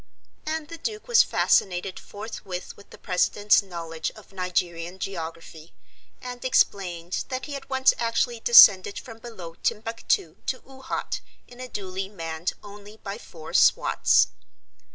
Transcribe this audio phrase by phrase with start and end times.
[0.47, 5.73] And the Duke was fascinated forthwith with the president's knowledge of Nigerian geography,
[6.19, 11.67] and explained that he had once actually descended from below Timbuctoo to Oohat in a
[11.69, 14.29] doolie manned only by four swats.